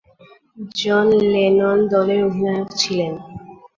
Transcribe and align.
জন 0.75 1.07
Lennon 1.31 1.77
দলের 1.91 2.19
অধিনায়ক 2.27 2.69
ছিলেন। 2.75 3.13